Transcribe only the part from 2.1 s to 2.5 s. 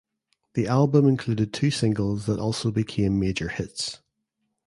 that